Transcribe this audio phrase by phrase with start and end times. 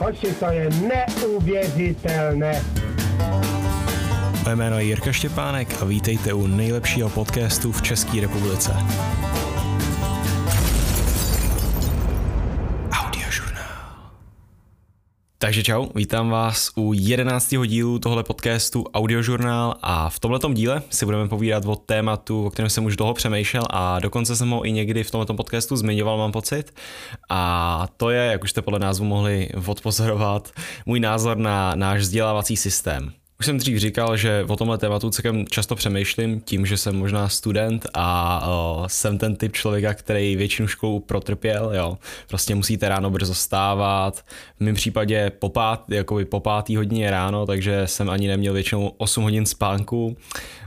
[0.00, 2.62] Hoši, to je neuvěřitelné.
[4.44, 8.72] Moje jméno je Jirka Štěpánek a vítejte u nejlepšího podcastu v České republice.
[15.42, 17.54] Takže čau, vítám vás u 11.
[17.66, 22.70] dílu tohle podcastu Audiožurnál a v tomto díle si budeme povídat o tématu, o kterém
[22.70, 26.32] jsem už dlouho přemýšlel a dokonce jsem ho i někdy v tomto podcastu zmiňoval, mám
[26.32, 26.74] pocit.
[27.28, 30.50] A to je, jak už jste podle názvu mohli odpozorovat,
[30.86, 33.12] můj názor na náš vzdělávací systém.
[33.40, 37.28] Už jsem dřív říkal, že o tomhle tématu celkem často přemýšlím tím, že jsem možná
[37.28, 41.98] student a o, jsem ten typ člověka, který většinu školu protrpěl, jo.
[42.28, 44.24] Prostě musíte ráno brzo stávat,
[44.56, 48.92] v mém případě po, pát, jakoby po pátý hodině ráno, takže jsem ani neměl většinou
[48.96, 50.16] 8 hodin spánku.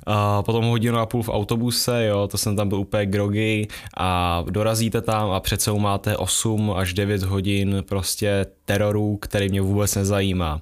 [0.06, 4.44] A potom hodinu a půl v autobuse, jo, to jsem tam byl úplně grogy a
[4.50, 10.62] dorazíte tam a přece máte 8 až 9 hodin prostě teroru, který mě vůbec nezajímá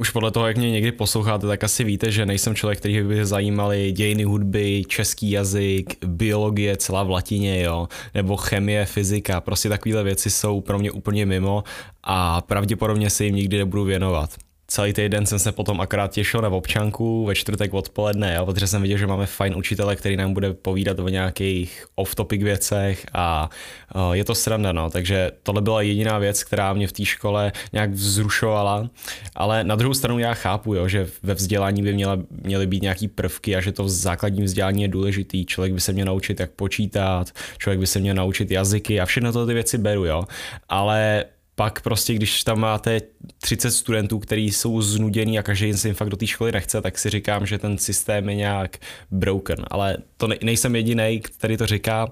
[0.00, 3.26] už podle toho, jak mě někdy posloucháte, tak asi víte, že nejsem člověk, který by
[3.26, 10.02] zajímali dějiny hudby, český jazyk, biologie celá v latině, jo, nebo chemie, fyzika, prostě takovéhle
[10.02, 11.64] věci jsou pro mě úplně mimo
[12.02, 14.30] a pravděpodobně se jim nikdy nebudu věnovat
[14.70, 18.82] celý týden jsem se potom akorát těšil na občanku ve čtvrtek odpoledne, jo, protože jsem
[18.82, 23.50] viděl, že máme fajn učitele, který nám bude povídat o nějakých off-topic věcech a
[23.94, 27.52] uh, je to sranda, no, takže tohle byla jediná věc, která mě v té škole
[27.72, 28.90] nějak vzrušovala,
[29.34, 33.08] ale na druhou stranu já chápu, jo, že ve vzdělání by měla, měly být nějaký
[33.08, 36.50] prvky a že to v základním vzdělání je důležitý, člověk by se měl naučit, jak
[36.50, 40.24] počítat, člověk by se měl naučit jazyky a všechno to ty věci beru, jo,
[40.68, 41.24] ale
[41.60, 43.00] pak prostě, když tam máte
[43.40, 46.98] 30 studentů, kteří jsou znudění a každý se jim fakt do té školy nechce, tak
[46.98, 48.76] si říkám, že ten systém je nějak
[49.10, 49.66] broken.
[49.70, 52.08] Ale to nejsem jediný, který to říká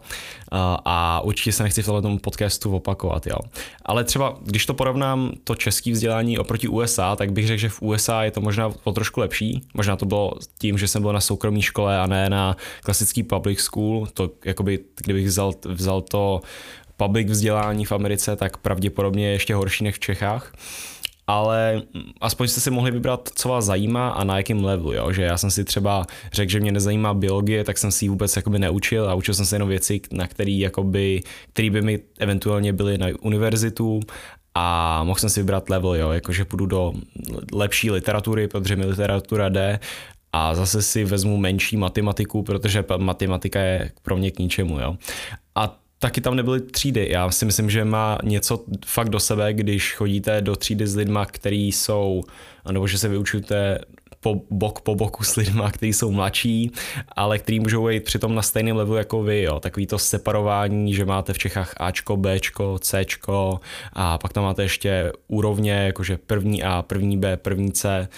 [0.85, 3.27] a určitě se nechci v tomto podcastu opakovat.
[3.27, 3.37] Jo.
[3.85, 7.83] Ale třeba, když to porovnám to české vzdělání oproti USA, tak bych řekl, že v
[7.83, 9.63] USA je to možná o trošku lepší.
[9.75, 13.61] Možná to bylo tím, že jsem byl na soukromé škole a ne na klasický public
[13.61, 14.07] school.
[14.15, 16.41] To jakoby, kdybych vzal, vzal to
[16.99, 20.53] public vzdělání v Americe, tak pravděpodobně je ještě horší než v Čechách
[21.29, 21.83] ale
[22.21, 25.13] aspoň jste si mohli vybrat, co vás zajímá a na jakém levelu, jo?
[25.13, 28.37] že já jsem si třeba řekl, že mě nezajímá biologie, tak jsem si ji vůbec
[28.37, 31.23] jakoby neučil a učil jsem se jenom věci, na které jakoby,
[31.53, 34.01] který by mi eventuálně byly na univerzitu
[34.55, 36.93] a mohl jsem si vybrat level, jo, jakože půjdu do
[37.53, 39.81] lepší literatury, protože mi literatura jde
[40.33, 44.97] a zase si vezmu menší matematiku, protože matematika je pro mě k ničemu, jo.
[45.55, 47.09] A taky tam nebyly třídy.
[47.11, 51.27] Já si myslím, že má něco fakt do sebe, když chodíte do třídy s lidma,
[51.27, 52.23] který jsou,
[52.73, 53.79] nebo že se vyučujete
[54.21, 56.73] po, bok po boku s lidma, kteří jsou mladší,
[57.17, 59.43] ale kteří můžou být přitom na stejném levelu jako vy.
[59.43, 59.61] Jo.
[59.61, 63.61] Takový to separování, že máte v Čechách Ačko, Bčko, Cčko
[63.93, 68.09] a pak tam máte ještě úrovně, jakože první A, první B, první C,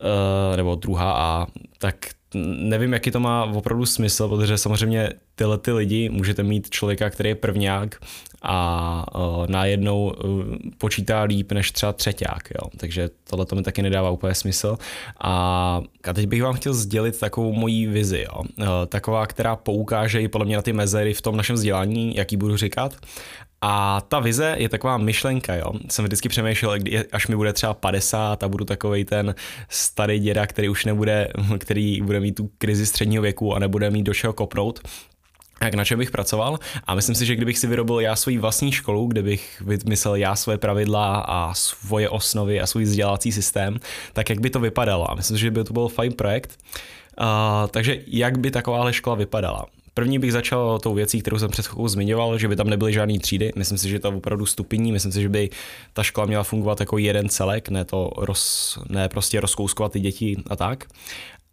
[0.00, 1.46] uh, nebo druhá A,
[1.78, 1.96] tak
[2.34, 7.28] nevím, jaký to má opravdu smysl, protože samozřejmě tyhle ty lidi můžete mít člověka, který
[7.28, 8.00] je prvňák
[8.42, 10.44] a uh, najednou uh,
[10.78, 12.70] počítá líp než třeba třeťák, jo.
[12.76, 14.78] takže tohle to mi taky nedává úplně smysl.
[15.20, 18.40] A, a teď bych vám chtěl sdělit takovou mojí vizi, jo.
[18.40, 22.36] Uh, taková, která poukáže i podle mě na ty mezery v tom našem vzdělání, jaký
[22.36, 22.96] budu říkat.
[23.64, 25.72] A ta vize je taková myšlenka, jo.
[25.90, 29.34] Jsem vždycky přemýšlel, kdy, až mi bude třeba 50 a budu takový ten
[29.68, 31.28] starý děda, který už nebude,
[31.58, 34.80] který bude mít tu krizi středního věku a nebude mít do čeho kopnout,
[35.62, 38.72] jak na čem bych pracoval a myslím si, že kdybych si vyrobil já svoji vlastní
[38.72, 43.78] školu, kde bych vymyslel já své pravidla a svoje osnovy a svůj vzdělávací systém,
[44.12, 46.58] tak jak by to vypadalo a myslím si, že by to byl fajn projekt.
[47.20, 47.26] Uh,
[47.70, 49.66] takže jak by takováhle škola vypadala?
[49.94, 53.18] První bych začal tou věcí, kterou jsem před chvilkou zmiňoval, že by tam nebyly žádné
[53.18, 53.52] třídy.
[53.56, 54.92] Myslím si, že to opravdu stupení.
[54.92, 55.50] Myslím si, že by
[55.92, 60.36] ta škola měla fungovat jako jeden celek, ne to roz, ne prostě rozkouskovat ty děti
[60.50, 60.84] a tak.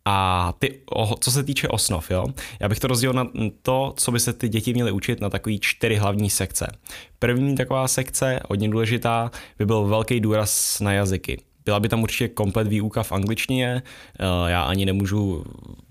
[0.05, 0.79] A ty,
[1.19, 2.25] co se týče osnov, jo,
[2.59, 3.27] já bych to rozdělil na
[3.61, 6.67] to, co by se ty děti měly učit na takový čtyři hlavní sekce.
[7.19, 11.41] První taková sekce, hodně důležitá, by byl velký důraz na jazyky.
[11.65, 13.81] Byla by tam určitě komplet výuka v angličtině,
[14.19, 15.43] eh, já ani nemůžu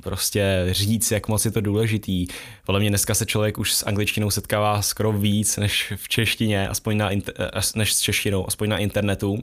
[0.03, 2.27] prostě říct, jak moc je to důležitý.
[2.67, 6.97] Podle mě dneska se člověk už s angličtinou setkává skoro víc než v češtině, aspoň
[6.97, 9.39] na, eh, než s češtinou, aspoň na internetu,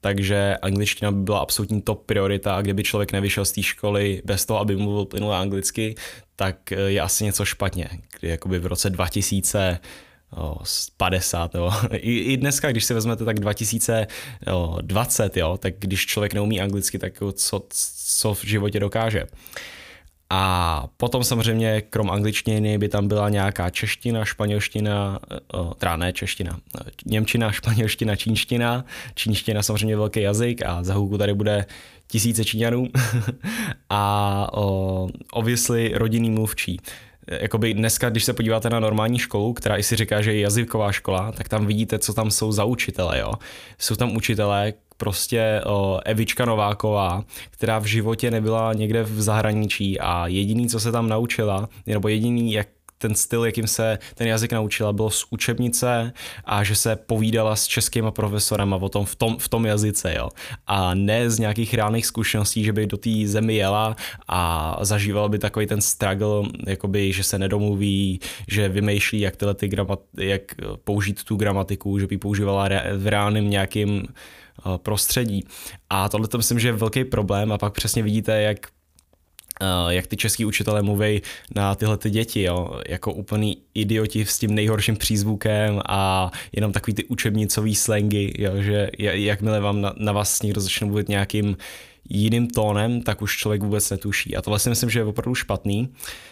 [0.00, 4.46] takže angličtina by byla absolutní top priorita a kdyby člověk nevyšel z té školy bez
[4.46, 5.94] toho, aby mluvil plynule anglicky,
[6.36, 7.88] tak eh, je asi něco špatně.
[8.20, 9.78] Kdy jakoby v roce 2000
[10.96, 11.72] 50, jo.
[11.92, 17.12] I, I dneska, když si vezmete tak 2020, jo, tak když člověk neumí anglicky, tak
[17.32, 17.62] co,
[18.06, 19.26] co v životě dokáže.
[20.30, 25.18] A potom samozřejmě krom angličtiny by tam byla nějaká čeština, španělština,
[25.78, 26.60] teda ne čeština,
[27.06, 28.84] němčina, španělština, čínština.
[29.14, 31.66] Čínština samozřejmě velký jazyk a za hůku tady bude
[32.06, 32.88] tisíce Číňanů
[33.90, 36.80] a o, obviously rodinný mluvčí
[37.30, 40.92] jakoby dneska, když se podíváte na normální školu, která i si říká, že je jazyková
[40.92, 43.32] škola, tak tam vidíte, co tam jsou za učitele, jo.
[43.78, 50.26] Jsou tam učitelé, prostě o, Evička Nováková, která v životě nebyla někde v zahraničí a
[50.26, 54.92] jediný, co se tam naučila, nebo jediný, jak ten styl, jakým se ten jazyk naučila,
[54.92, 56.12] bylo z učebnice
[56.44, 60.28] a že se povídala s českýma profesorama o tom v tom, v tom jazyce, jo.
[60.66, 63.96] A ne z nějakých reálných zkušeností, že by do té zemi jela
[64.28, 69.68] a zažívala by takový ten struggle, jakoby, že se nedomluví, že vymýšlí, jak tyhle ty
[69.68, 70.42] gramat, jak
[70.84, 75.44] použít tu gramatiku, že by používala v reálném nějakým eh, prostředí.
[75.90, 78.75] A tohle to myslím, že je velký problém a pak přesně vidíte, jak
[79.88, 81.22] jak ty český učitelé mluví
[81.54, 82.80] na tyhle ty děti, jo?
[82.88, 88.52] jako úplný idioti s tím nejhorším přízvukem a jenom takový ty učebnicový slangy, jo?
[88.62, 91.56] že jakmile vám na, na vás někdo začne mluvit nějakým
[92.08, 94.36] jiným tónem, tak už člověk vůbec netuší.
[94.36, 95.88] A tohle si myslím, že je opravdu špatný.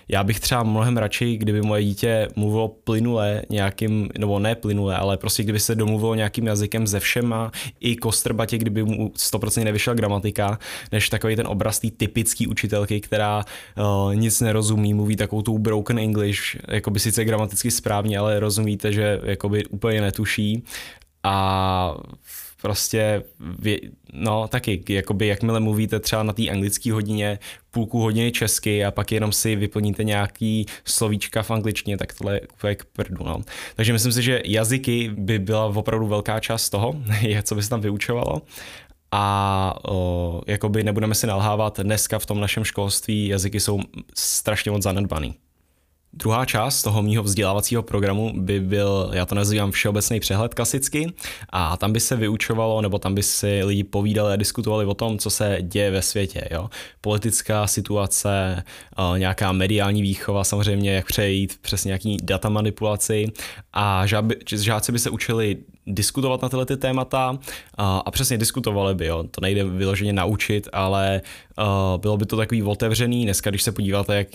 [0.09, 5.17] Já bych třeba mnohem radši, kdyby moje dítě mluvilo plynule nějakým, nebo ne plynule, ale
[5.17, 10.59] prostě kdyby se domluvilo nějakým jazykem ze všema, i kostrbatě, kdyby mu 100% nevyšla gramatika,
[10.93, 13.45] než takový ten obraz té typický učitelky, která
[13.79, 18.93] uh, nic nerozumí, mluví takovou tu broken English, jako by sice gramaticky správně, ale rozumíte,
[18.93, 20.65] že jakoby úplně netuší.
[21.23, 21.97] A
[22.65, 23.23] prostě,
[24.13, 27.39] no taky, jakoby jakmile mluvíte třeba na té anglické hodině,
[27.71, 32.41] půlku hodiny česky a pak jenom si vyplníte nějaký slovíčka v angličtině, tak tohle je
[32.41, 33.41] úplně k prdu, no.
[33.77, 36.95] Takže myslím si, že jazyky by byla opravdu velká část toho,
[37.43, 38.43] co by se tam vyučovalo
[39.13, 43.81] a o, jakoby nebudeme si nalhávat, dneska v tom našem školství jazyky jsou
[44.15, 45.35] strašně moc zanedbaný.
[46.17, 51.13] Druhá část toho mýho vzdělávacího programu by byl, já to nazývám všeobecný přehled klasicky,
[51.51, 55.19] a tam by se vyučovalo, nebo tam by si lidi povídali a diskutovali o tom,
[55.19, 56.49] co se děje ve světě.
[56.51, 56.71] Jo?
[57.01, 58.65] Politická situace,
[59.17, 63.33] nějaká mediální výchova, samozřejmě, jak přejít přes nějaký data manipulaci
[63.73, 64.07] a
[64.47, 67.39] žáci by se učili diskutovat na tyhle ty témata
[67.75, 69.25] a, a přesně diskutovali by, jo.
[69.31, 71.21] to nejde vyloženě naučit, ale
[71.59, 73.25] uh, bylo by to takový otevřený.
[73.25, 74.29] Dneska, když se podíváte, jak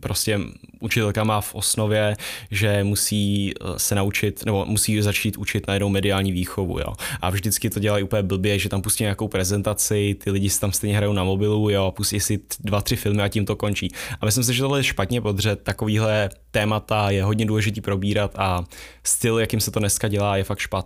[0.00, 0.40] prostě
[0.80, 2.16] učitelka má v osnově,
[2.50, 6.92] že musí se naučit, nebo musí začít učit najednou mediální výchovu, jo.
[7.20, 10.72] A vždycky to dělají úplně blbě, že tam pustí nějakou prezentaci, ty lidi si tam
[10.72, 13.88] stejně hrajou na mobilu, jo, pustí si dva, tři filmy a tím to končí.
[14.20, 18.64] A myslím si, že tohle je špatně, protože takovýhle témata je hodně důležitý probírat a
[19.04, 20.81] styl, jakým se to dneska dělá, je fakt špatný.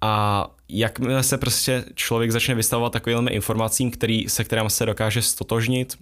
[0.00, 5.98] A jakmile se prostě člověk začne vystavovat takovým informacím, který, se kterým se dokáže stotožnit,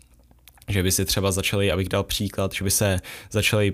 [0.69, 3.00] že by si třeba začali, abych dal příklad, že by se
[3.31, 3.73] začali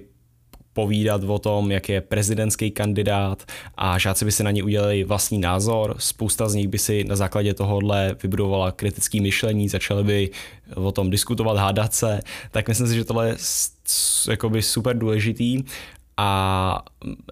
[0.73, 3.43] povídat o tom, jak je prezidentský kandidát
[3.77, 5.95] a žáci by si na ně udělali vlastní názor.
[5.99, 10.31] Spousta z nich by si na základě tohohle vybudovala kritické myšlení, začali by
[10.75, 12.21] o tom diskutovat, hádat se.
[12.51, 13.37] Tak myslím si, že tohle je
[14.31, 15.65] jakoby super důležitý
[16.17, 16.83] a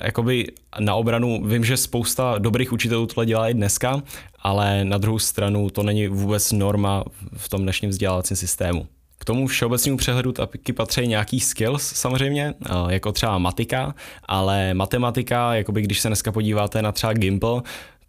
[0.02, 0.46] jakoby
[0.80, 4.02] na obranu vím, že spousta dobrých učitelů tohle dělá i dneska,
[4.42, 7.04] ale na druhou stranu to není vůbec norma
[7.36, 8.86] v tom dnešním vzdělávacím systému.
[9.18, 12.54] K tomu všeobecnému přehledu taky patří nějaký skills samozřejmě,
[12.88, 13.94] jako třeba matika,
[14.24, 17.62] ale matematika, jakoby když se dneska podíváte na třeba Gimple,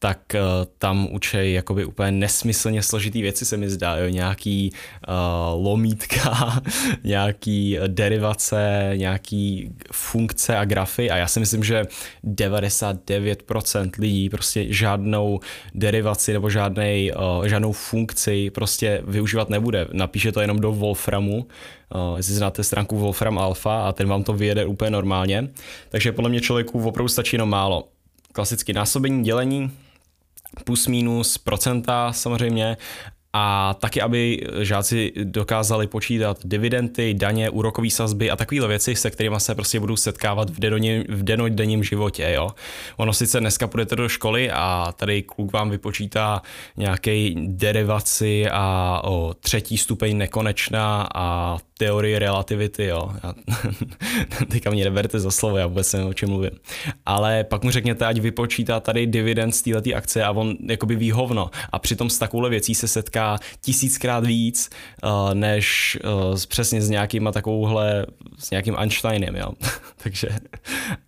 [0.03, 0.41] tak uh,
[0.77, 6.61] tam učej jakoby úplně nesmyslně složitý věci se mi zdá, jo, nějaký uh, lomítka,
[7.03, 11.83] nějaký derivace, nějaký funkce a grafy a já si myslím, že
[12.25, 15.39] 99% lidí prostě žádnou
[15.75, 19.87] derivaci nebo žádnej, uh, žádnou funkci prostě využívat nebude.
[19.93, 24.33] Napíše to jenom do Wolframu, uh, jestli znáte stránku Wolfram Alpha a ten vám to
[24.33, 25.47] vyjede úplně normálně.
[25.89, 27.87] Takže podle mě člověku opravdu stačí jenom málo.
[28.33, 29.71] Klasicky násobení, dělení,
[30.63, 32.77] plus minus procenta samozřejmě
[33.35, 39.39] a taky, aby žáci dokázali počítat dividendy, daně, úrokové sazby a takovéhle věci, se kterými
[39.39, 42.31] se prostě budou setkávat v, denodenním, v denodenním životě.
[42.35, 42.49] Jo.
[42.97, 46.41] Ono sice dneska půjdete do školy a tady kluk vám vypočítá
[46.77, 53.11] nějaké derivaci a o třetí stupeň nekonečná a teorie relativity, jo.
[53.23, 53.33] Já,
[54.51, 56.51] teďka mě neberte za slovo, já vůbec nevím, o čem mluvím.
[57.05, 61.11] Ale pak mu řekněte, ať vypočítá tady dividend z této akce a on jakoby ví
[61.11, 61.49] hovno.
[61.71, 64.69] A přitom s takovouhle věcí se setká získá tisíckrát víc,
[65.03, 68.05] uh, než uh, přesně s nějakýma takovouhle,
[68.39, 69.51] s nějakým Einsteinem, jo.
[70.03, 70.29] Takže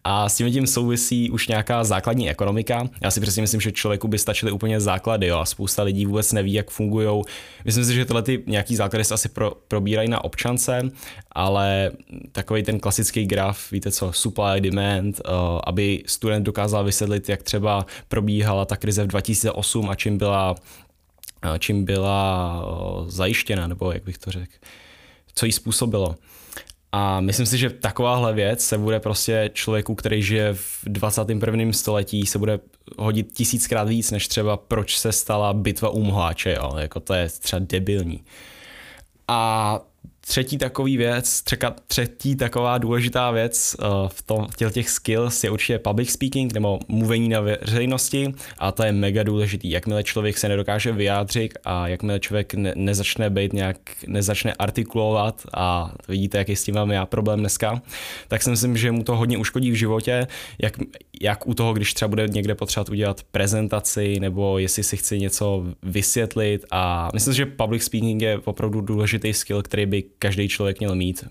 [0.04, 2.90] a s tím tím souvisí už nějaká základní ekonomika.
[3.02, 6.32] Já si přesně myslím, že člověku by stačily úplně základy, jo, a spousta lidí vůbec
[6.32, 7.22] neví, jak fungují.
[7.66, 10.82] Myslím si, že tyhle ty nějaký základy se asi pro, probírají na občance,
[11.32, 11.92] ale
[12.32, 17.86] takový ten klasický graf, víte co, supply, demand, uh, aby student dokázal vysvětlit, jak třeba
[18.08, 20.56] probíhala ta krize v 2008 a čím byla,
[21.60, 22.66] čím byla
[23.08, 24.54] zajištěna, nebo jak bych to řekl,
[25.36, 26.16] co jí způsobilo.
[26.92, 31.74] A myslím si, že takováhle věc se bude prostě člověku, který žije v 21.
[31.74, 32.60] století, se bude
[32.98, 36.76] hodit tisíckrát víc, než třeba proč se stala bitva u Mhláče, jo?
[36.78, 38.24] jako to je třeba debilní.
[39.28, 39.80] A
[40.28, 45.44] Třetí takový věc, třeka, třetí taková důležitá věc uh, v, tom, v těch, těch skills
[45.44, 49.70] je určitě public speaking nebo mluvení na veřejnosti a to je mega důležitý.
[49.72, 53.78] Jakmile člověk se nedokáže vyjádřit a jakmile člověk ne, nezačne být nějak,
[54.08, 57.82] nezačne artikulovat a vidíte, jaký s tím mám já problém dneska,
[58.28, 60.28] tak si myslím, že mu to hodně uškodí v životě,
[60.62, 60.74] jak,
[61.22, 65.66] jak u toho, když třeba bude někde potřebovat udělat prezentaci nebo jestli si chci něco
[65.84, 70.96] vysvětlit a myslím, že public speaking je opravdu důležitý skill, který by každý člověk měl
[70.96, 71.26] mít.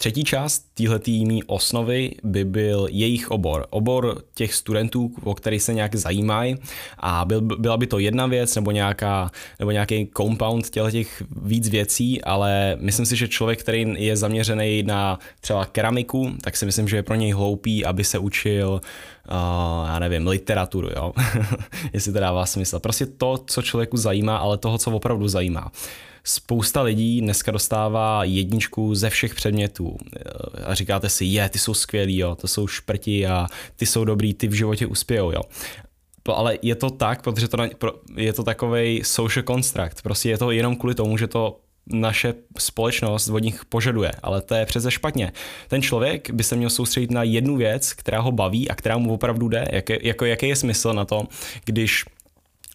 [0.00, 3.66] Třetí část téhleté mý osnovy by byl jejich obor.
[3.70, 6.56] Obor těch studentů, o který se nějak zajímají
[6.98, 12.22] a byl, byla by to jedna věc nebo, nějaká, nebo nějaký compound těch víc věcí,
[12.22, 16.96] ale myslím si, že člověk, který je zaměřený na třeba keramiku, tak si myslím, že
[16.96, 18.80] je pro něj hloupý, aby se učil
[19.30, 21.12] Uh, já nevím, literaturu, jo,
[21.92, 22.78] jestli to dává smysl.
[22.78, 25.72] Prostě to, co člověku zajímá, ale toho, co opravdu zajímá
[26.24, 29.96] spousta lidí dneska dostává jedničku ze všech předmětů
[30.64, 33.46] a říkáte si, je, ty jsou skvělí, jo, to jsou šprti a
[33.76, 35.40] ty jsou dobrý, ty v životě uspějou, jo.
[36.26, 37.56] Ale je to tak, protože to
[38.16, 40.02] je to takový social construct.
[40.02, 44.54] Prostě je to jenom kvůli tomu, že to naše společnost od nich požaduje, ale to
[44.54, 45.32] je přece špatně.
[45.68, 49.14] Ten člověk by se měl soustředit na jednu věc, která ho baví a která mu
[49.14, 49.68] opravdu jde.
[49.72, 51.26] Jak, jako, jaký je smysl na to,
[51.64, 52.04] když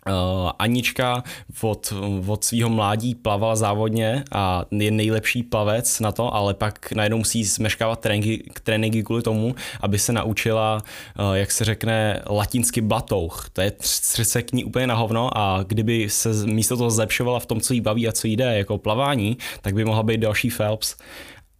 [0.10, 1.24] Uh, Anička
[1.62, 1.94] od,
[2.28, 7.44] od svého mládí plavala závodně a je nejlepší plavec na to, ale pak najednou musí
[7.44, 10.82] zmeškávat tréninky, tréninky kvůli tomu, aby se naučila,
[11.20, 13.50] uh, jak se řekne, latinsky batouch.
[13.54, 17.46] To je třece k ní úplně na hovno a kdyby se místo toho zlepšovala v
[17.46, 20.50] tom, co jí baví a co jí jde, jako plavání, tak by mohla být další
[20.50, 20.96] Phelps.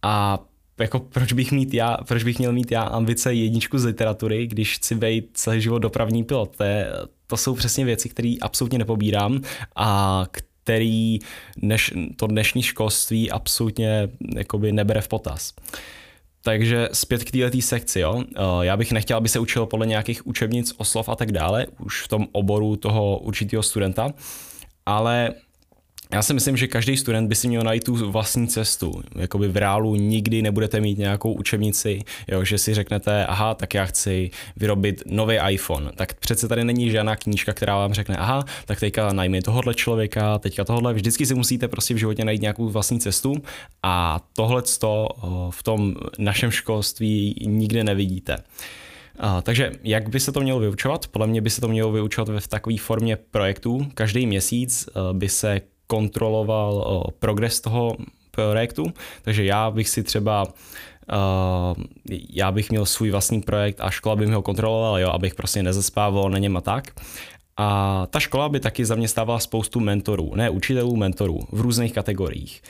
[0.02, 0.38] A
[0.80, 4.76] jako proč bych, mít já, proč bych měl mít já ambice jedničku z literatury, když
[4.76, 6.56] chci být celý život dopravní pilot.
[6.56, 6.92] To, je,
[7.26, 9.40] to jsou přesně věci, které absolutně nepobírám
[9.76, 11.18] a který
[11.56, 15.52] dneš, to dnešní školství absolutně jakoby nebere v potaz.
[16.42, 18.24] Takže zpět k této sekci, jo.
[18.36, 22.02] Eh, já bych nechtěl, aby se učilo podle nějakých učebnic, oslov a tak dále, už
[22.02, 24.12] v tom oboru toho určitého studenta,
[24.86, 25.34] ale
[26.12, 29.02] já si myslím, že každý student by si měl najít tu vlastní cestu.
[29.16, 33.84] Jakoby v reálu nikdy nebudete mít nějakou učebnici, jo, že si řeknete, aha, tak já
[33.84, 35.92] chci vyrobit nový iPhone.
[35.96, 40.38] Tak přece tady není žádná knížka, která vám řekne, aha, tak teďka najmi tohohle člověka,
[40.38, 40.94] teďka tohle.
[40.94, 43.34] Vždycky si musíte prostě v životě najít nějakou vlastní cestu
[43.82, 44.62] a tohle
[45.50, 48.36] v tom našem školství nikde nevidíte.
[49.18, 51.06] A, takže jak by se to mělo vyučovat?
[51.06, 53.86] Podle mě by se to mělo vyučovat v takové formě projektů.
[53.94, 57.96] Každý měsíc by se kontroloval progres toho
[58.30, 58.84] projektu,
[59.22, 60.46] takže já bych si třeba
[61.12, 61.84] Uh,
[62.30, 65.62] já bych měl svůj vlastní projekt a škola by mi ho kontrolovala, jo, abych prostě
[65.62, 66.90] nezespával na něm a tak.
[67.56, 72.62] A ta škola by taky zaměstnávala spoustu mentorů, ne učitelů, mentorů v různých kategoriích.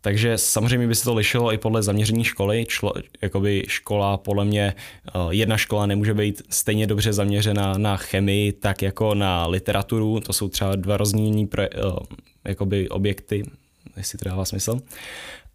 [0.00, 2.66] Takže samozřejmě by se to lišilo i podle zaměření školy.
[2.68, 4.74] Člo, jakoby škola, podle mě,
[5.08, 10.20] eh, jedna škola nemůže být stejně dobře zaměřena na chemii, tak jako na literaturu.
[10.20, 11.68] To jsou třeba dva rozdílní eh,
[12.44, 13.42] jakoby objekty,
[13.96, 14.80] jestli to dává smysl.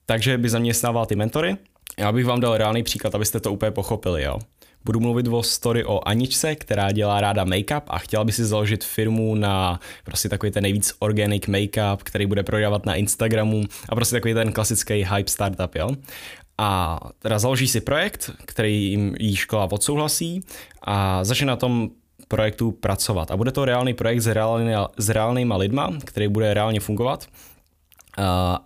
[0.05, 1.57] Takže by zaměstnával ty mentory.
[1.97, 4.23] Já bych vám dal reálný příklad, abyste to úplně pochopili.
[4.23, 4.39] Jo.
[4.85, 8.83] Budu mluvit o story o Aničce, která dělá ráda make-up a chtěla by si založit
[8.83, 14.15] firmu na prostě takový ten nejvíc organic make-up, který bude prodávat na Instagramu a prostě
[14.15, 15.89] takový ten klasický hype startup, jo.
[16.57, 20.43] A teda založí si projekt, který jim jí škola odsouhlasí
[20.81, 21.89] a začne na tom
[22.27, 23.31] projektu pracovat.
[23.31, 27.27] A bude to reálný projekt s, reálný, s reálnýma lidma, který bude reálně fungovat.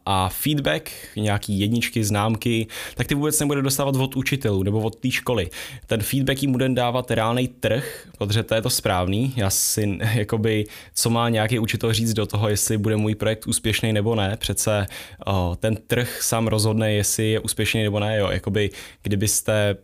[0.06, 5.12] A feedback, nějaký jedničky, známky, tak ty vůbec nebude dostávat od učitelů nebo od té
[5.12, 5.50] školy.
[5.86, 9.34] Ten feedback jim bude dávat reálný trh, protože to je to správný.
[9.36, 13.94] Já si, jakoby, co má nějaký učitel říct do toho, jestli bude můj projekt úspěšný
[13.94, 14.38] nebo ne.
[14.38, 14.86] Přece
[15.26, 18.18] o, ten trh sám rozhodne, jestli je úspěšný nebo ne.
[18.18, 18.30] Jo.
[18.32, 18.70] Jakoby,
[19.04, 19.76] kdybyste,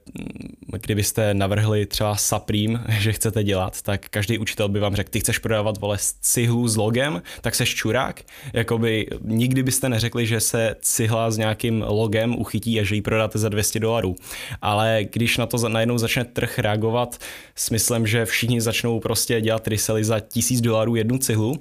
[0.81, 5.37] kdybyste navrhli třeba Supreme, že chcete dělat, tak každý učitel by vám řekl, ty chceš
[5.37, 8.21] prodávat vole cihlu s logem, tak seš čurák.
[8.53, 13.01] Jakoby nikdy nikdy byste neřekli, že se cihla s nějakým logem uchytí a že ji
[13.01, 14.15] prodáte za 200 dolarů.
[14.61, 17.17] Ale když na to najednou začne trh reagovat
[17.55, 21.55] smyslem, že všichni začnou prostě dělat resely za 1000 dolarů jednu cihlu,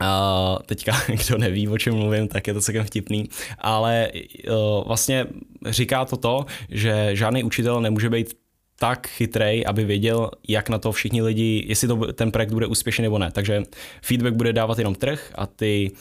[0.00, 0.92] Uh, teďka,
[1.26, 5.26] kdo neví, o čem mluvím, tak je to celkem vtipný, ale uh, vlastně
[5.66, 8.34] říká to to, že žádný učitel nemůže být
[8.78, 13.02] tak chytrej, aby věděl, jak na to všichni lidi, jestli to, ten projekt bude úspěšný
[13.02, 13.30] nebo ne.
[13.30, 13.62] Takže
[14.02, 15.98] feedback bude dávat jenom trh a ty uh,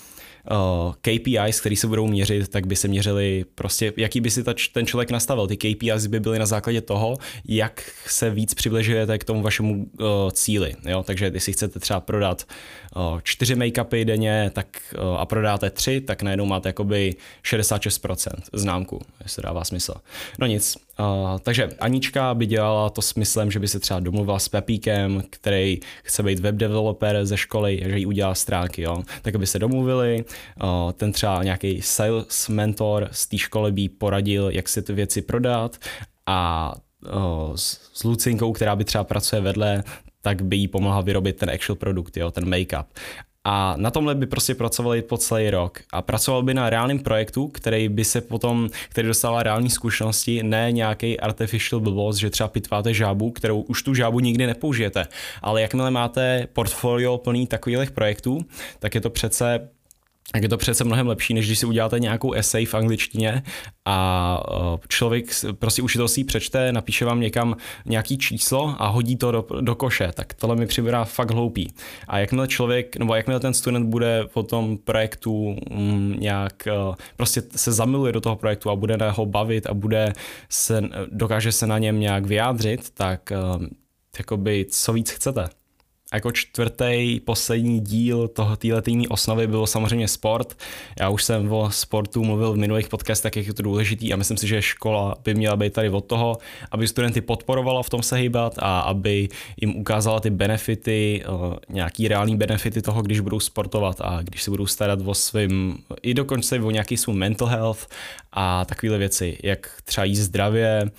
[0.52, 4.54] uh, KPIs, které se budou měřit, tak by se měřily prostě, jaký by si ta,
[4.74, 5.48] ten člověk nastavil.
[5.48, 7.18] Ty KPIs by byly na základě toho,
[7.48, 10.76] jak se víc přibližujete k tomu vašemu uh, cíli.
[10.86, 11.04] Jo?
[11.04, 12.46] Takže jestli chcete třeba prodat
[13.24, 19.64] čtyři make-upy denně tak, a prodáte tři, tak najednou máte jakoby 66% známku, jestli dává
[19.64, 19.94] smysl.
[20.40, 24.50] No nic, Uh, takže Anička by dělala to smyslem, že by se třeba domluvila s
[24.50, 29.04] Pepíkem, který chce být web developer ze školy, že jí udělá stránky, jo.
[29.22, 30.26] Tak by se domluvili,
[30.64, 35.22] uh, ten třeba nějaký sales mentor z té školy by poradil, jak si ty věci
[35.22, 35.78] prodat
[36.26, 36.74] a
[37.16, 39.84] uh, s, s Lucinkou, která by třeba pracuje vedle,
[40.28, 42.86] tak by jí pomohla vyrobit ten actual produkt, jo, ten make-up.
[43.44, 45.80] A na tomhle by prostě pracovali po celý rok.
[45.92, 50.72] A pracoval by na reálném projektu, který by se potom, který dostával reální zkušenosti, ne
[50.72, 55.08] nějaký artificial blbost, že třeba pitváte žábu, kterou už tu žábu nikdy nepoužijete.
[55.42, 58.40] Ale jakmile máte portfolio plný takových projektů,
[58.80, 59.70] tak je to přece
[60.32, 63.44] tak je to přece mnohem lepší, než když si uděláte nějakou essay v angličtině
[63.86, 65.26] a eh, člověk,
[65.60, 70.12] prostě učitel si přečte, napíše vám někam nějaký číslo a hodí to do, do koše,
[70.14, 71.68] tak tohle mi připadá fakt hloupý.
[72.08, 77.42] A jakmile člověk, nebo jakmile ten student bude po tom projektu mm, nějak, eh, prostě
[77.56, 80.14] se zamiluje do toho projektu a bude na ho bavit a bude
[80.50, 80.82] se,
[81.12, 83.38] dokáže se na něm nějak vyjádřit, tak eh,
[84.20, 85.50] jakoby co víc chcete
[86.14, 90.58] jako čtvrtý, poslední díl toho této osnovy bylo samozřejmě sport.
[91.00, 94.38] Já už jsem o sportu mluvil v minulých podcastech, jak je to důležitý a myslím
[94.38, 96.38] si, že škola by měla být tady od toho,
[96.72, 99.30] aby studenty podporovala v tom se hýbat a aby
[99.62, 104.52] jim ukázala ty benefity, eh, nějaký reální benefity toho, když budou sportovat a když se
[104.52, 107.88] budou starat o svým, i dokonce o nějaký svůj mental health
[108.32, 110.92] a takové věci, jak třeba jíst zdravě,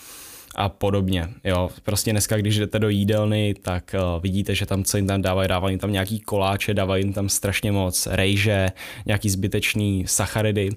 [0.59, 1.29] a podobně.
[1.45, 5.23] Jo, prostě dneska, když jdete do jídelny, tak uh, vidíte, že tam co jim tam
[5.23, 8.69] dávají, dávají tam nějaký koláče, dávají jim tam strašně moc rejže,
[9.07, 10.71] nějaký zbytečný sacharidy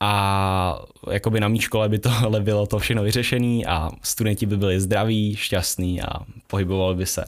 [0.00, 4.80] a jakoby na mý škole by tohle bylo to všechno vyřešený a studenti by byli
[4.80, 6.08] zdraví, šťastní a
[6.46, 7.24] pohybovali by se.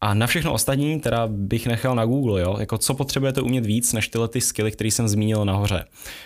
[0.00, 2.56] A na všechno ostatní teda bych nechal na Google, jo?
[2.60, 5.84] Jako co potřebujete umět víc než tyhle ty skilly, které jsem zmínil nahoře.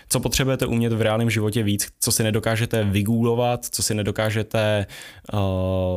[0.08, 4.86] Co potřebujete umět v reálném životě víc, co si nedokážete vygooglovat, co si nedokážete
[5.32, 5.40] uh,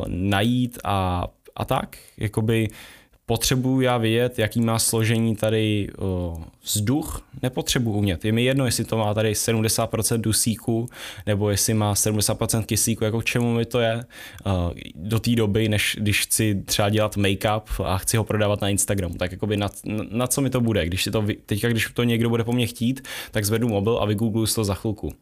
[0.06, 1.96] najít a, a tak.
[2.16, 2.68] Jakoby
[3.26, 8.24] potřebuju já vědět, jaký má složení tady uh, vzduch, nepotřebuji umět.
[8.24, 10.88] Je mi jedno, jestli to má tady 70% dusíku,
[11.26, 14.04] nebo jestli má 70% kyslíku, jako k čemu mi to je.
[14.94, 19.14] Do té doby, než když chci třeba dělat make-up a chci ho prodávat na Instagramu,
[19.14, 19.68] tak jakoby na,
[20.10, 20.86] na co mi to bude.
[20.86, 24.04] Když si to, teďka, když to někdo bude po mně chtít, tak zvedu mobil a
[24.04, 25.12] vygoogluju to za chvilku.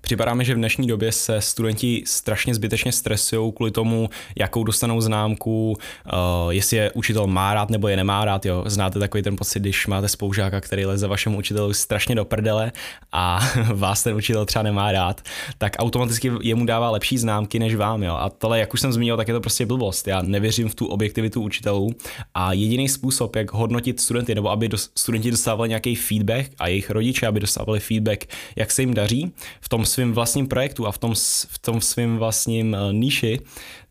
[0.00, 5.00] Připadá mi, že v dnešní době se studenti strašně zbytečně stresují kvůli tomu, jakou dostanou
[5.00, 8.46] známku, uh, jestli je učitel má rád nebo je nemá rád.
[8.46, 8.64] Jo.
[8.66, 12.72] Znáte takový ten pocit, když máte spoužáka, který leze vašemu učiteli strašně do prdele
[13.12, 13.40] a
[13.74, 15.20] vás ten učitel třeba nemá rád,
[15.58, 18.02] tak automaticky jemu dává lepší známky než vám.
[18.02, 18.14] Jo.
[18.14, 20.08] A tohle, jak už jsem zmínil, tak je to prostě blbost.
[20.08, 21.90] Já nevěřím v tu objektivitu učitelů
[22.34, 27.26] a jediný způsob, jak hodnotit studenty, nebo aby studenti dostávali nějaký feedback a jejich rodiče,
[27.26, 28.24] aby dostávali feedback,
[28.56, 31.14] jak se jim daří, v tom svém vlastním projektu a v tom,
[31.48, 33.40] v tom svém vlastním uh, níši,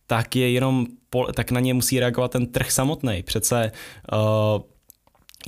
[0.08, 0.86] tak je jenom,
[1.34, 3.24] tak na ně musí reagovat ten trh samotný.
[3.24, 3.72] Přece
[4.14, 4.62] uh,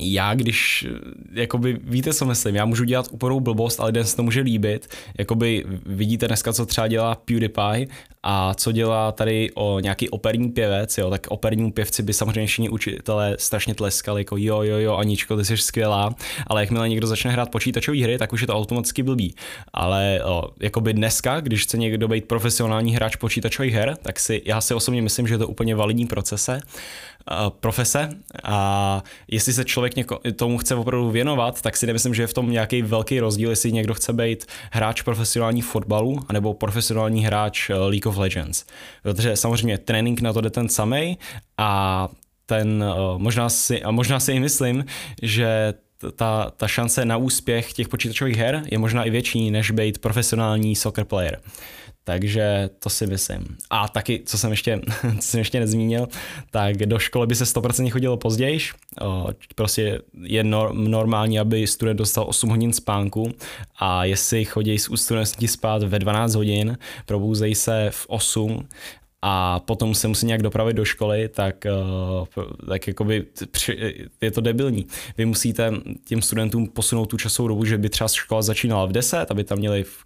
[0.00, 0.86] já když,
[1.32, 4.88] jakoby, víte co myslím, já můžu dělat úplnou blbost, ale den se to může líbit,
[5.18, 7.86] jakoby vidíte dneska, co třeba dělá PewDiePie
[8.22, 12.68] A co dělá tady o nějaký operní pěvec, jo, tak operní pěvci by samozřejmě všichni
[12.68, 16.14] učitelé strašně tleskali, jako jo, jo, jo, Aničko, ty jsi skvělá,
[16.46, 19.34] ale jakmile někdo začne hrát počítačové hry, tak už je to automaticky blbý.
[19.72, 24.60] Ale o, jakoby dneska, když chce někdo být profesionální hráč počítačových her, tak si, já
[24.60, 26.60] si osobně myslím, že je to úplně validní procese,
[27.60, 28.08] profese
[28.44, 32.34] a jestli se člověk něko, tomu chce opravdu věnovat, tak si nemyslím, že je v
[32.34, 37.74] tom nějaký velký rozdíl, jestli někdo chce být hráč profesionální fotbalu anebo profesionální hráč eh,
[37.74, 38.64] League of Legends.
[39.02, 41.18] Protože samozřejmě trénink na to jde ten samý
[41.58, 42.08] a
[42.46, 44.84] ten eh, možná si, a možná si i myslím,
[45.22, 45.74] že
[46.16, 50.76] ta, ta šance na úspěch těch počítačových her je možná i větší, než být profesionální
[50.76, 51.40] soccer player.
[52.04, 53.56] Takže to si myslím.
[53.70, 54.80] A taky, co jsem ještě,
[55.20, 56.08] co jsem ještě nezmínil,
[56.50, 58.58] tak do školy by se 100% chodilo později.
[59.54, 63.32] Prostě je normální, aby student dostal 8 hodin spánku
[63.78, 68.68] a jestli chodí z studenti spát ve 12 hodin, probouzejí se v 8
[69.22, 71.64] a potom se musí nějak dopravit do školy, tak,
[72.68, 73.26] tak jakoby
[74.20, 74.86] je to debilní.
[75.18, 75.72] Vy musíte
[76.04, 79.58] těm studentům posunout tu časovou dobu, že by třeba škola začínala v 10, aby tam
[79.58, 80.04] měli v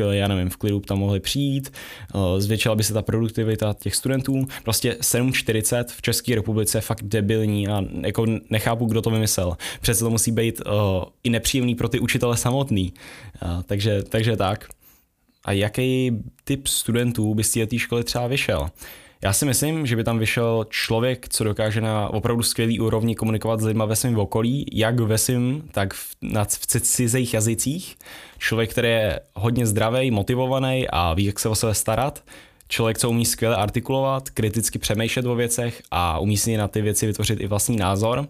[0.00, 1.72] já nevím, v klidu tam mohli přijít,
[2.14, 4.46] eh, zvětšila by se ta produktivita těch studentů.
[4.64, 9.56] Prostě 7.40 v České republice je fakt debilní a jako nechápu, kdo to vymyslel.
[9.80, 10.72] Přece to musí být uh,
[11.24, 12.92] i nepříjemný pro ty učitele samotný.
[13.42, 14.68] Uh, takže, takže tak.
[15.44, 16.12] A jaký
[16.44, 18.68] typ studentů by z té školy třeba vyšel?
[19.24, 23.60] Já si myslím, že by tam vyšel člověk, co dokáže na opravdu skvělý úrovni komunikovat
[23.60, 27.96] s lidmi ve svém okolí, jak ve svém, tak v, na, v cizích jazycích.
[28.38, 32.24] Člověk, který je hodně zdravý, motivovaný a ví, jak se o sebe starat.
[32.68, 37.06] Člověk, co umí skvěle artikulovat, kriticky přemýšlet o věcech a umí si na ty věci
[37.06, 38.28] vytvořit i vlastní názor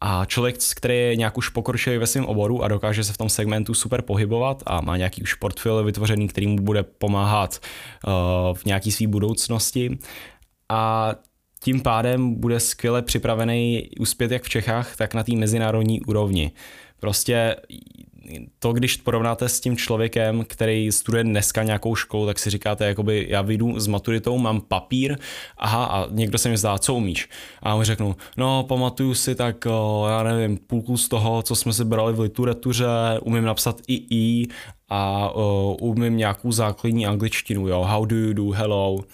[0.00, 3.28] a člověk, který je nějak už pokročilý ve svém oboru a dokáže se v tom
[3.28, 7.58] segmentu super pohybovat a má nějaký už portfolio vytvořený, který mu bude pomáhat
[8.06, 8.12] uh,
[8.56, 9.98] v nějaký své budoucnosti
[10.68, 11.12] a
[11.60, 16.52] tím pádem bude skvěle připravený uspět jak v Čechách, tak na té mezinárodní úrovni.
[17.00, 17.56] Prostě
[18.58, 23.26] to, když porovnáte s tím člověkem, který studuje dneska nějakou školu, tak si říkáte, jakoby
[23.28, 25.18] já vyjdu s maturitou, mám papír,
[25.58, 27.28] aha, a někdo se mi zdá, co umíš?
[27.62, 29.64] A mu řeknu, no, pamatuju si tak,
[30.08, 32.86] já nevím, půlku z toho, co jsme si brali v literatuře,
[33.22, 34.46] umím napsat i i
[34.88, 39.04] a uh, umím nějakou základní angličtinu, jo, how do you do, hello.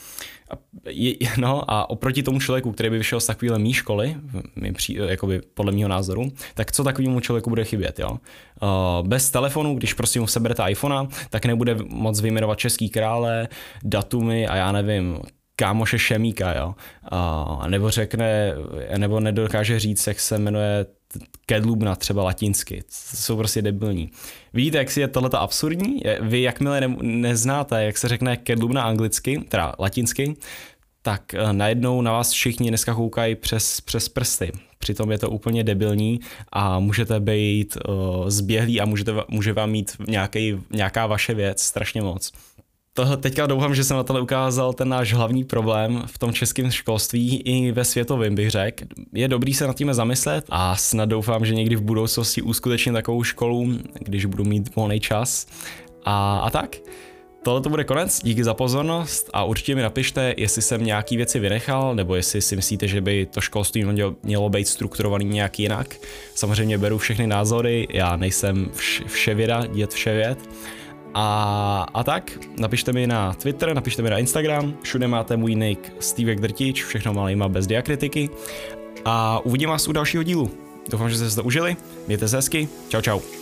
[0.53, 0.57] A,
[0.89, 4.17] je, no a oproti tomu člověku, který by vyšel z takovéhle mý školy,
[4.57, 8.19] mi při, jakoby podle mého názoru, tak co takovému člověku bude chybět, jo?
[9.03, 13.49] Bez telefonu, když prostě mu seberete iPhonea, tak nebude moc vyjmenovat český krále,
[13.85, 15.19] datumy a já nevím,
[15.57, 16.75] kámoše Šemíka, jo.
[17.13, 18.55] Uh, nebo řekne,
[18.99, 20.87] nebo nedokáže říct, jak se jmenuje
[21.47, 22.85] kedlubna třeba latinsky.
[23.15, 24.11] Jsou prostě debilní.
[24.55, 26.03] Vidíte, jak si je tohleto absurdní?
[26.21, 30.37] Vy jakmile ne, neznáte, jak se řekne kedlubna anglicky, teda latinsky,
[31.03, 34.53] tak eh, najednou na vás všichni dneska koukají přes, přes prsty.
[34.79, 36.21] Přitom je to úplně debilní
[36.53, 42.03] a můžete být uh, zběhlí a můžete, může vám mít nějaký, nějaká vaše věc strašně
[42.03, 42.33] moc.
[42.95, 46.71] Tohle teďka doufám, že jsem na tohle ukázal ten náš hlavní problém v tom českém
[46.71, 48.85] školství i ve světovém bych řekl.
[49.13, 53.23] Je dobrý se nad tím zamyslet a snad doufám, že někdy v budoucnosti uskutečním takovou
[53.23, 55.47] školu, když budu mít volný čas.
[56.05, 56.77] A, a tak.
[57.43, 61.39] Tohle to bude konec, díky za pozornost a určitě mi napište, jestli jsem nějaký věci
[61.39, 63.85] vynechal, nebo jestli si myslíte, že by to školství
[64.23, 65.97] mělo být strukturovaný nějak jinak.
[66.35, 70.39] Samozřejmě beru všechny názory, já nejsem vš- vševěda, dět vševěd.
[71.15, 75.93] A, a tak, napište mi na Twitter, napište mi na Instagram, všude máte můj nick
[76.01, 78.31] Steve Drtič, všechno malýma bez diakritiky.
[79.05, 80.51] A uvidím vás u dalšího dílu.
[80.91, 83.42] Doufám, že jste se to užili, mějte se hezky, čau čau.